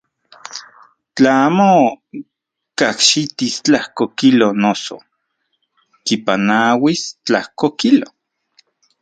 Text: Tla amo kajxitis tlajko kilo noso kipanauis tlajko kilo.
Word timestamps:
Tla 1.15 1.33
amo 1.49 1.67
kajxitis 2.81 3.55
tlajko 3.65 4.03
kilo 4.19 4.47
noso 4.63 4.95
kipanauis 6.05 7.01
tlajko 7.27 7.67
kilo. 7.81 8.07